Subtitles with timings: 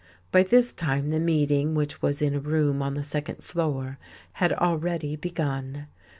[0.31, 3.99] By this time the meeting, which was in a room on the second floor,
[4.33, 5.85] had already begun.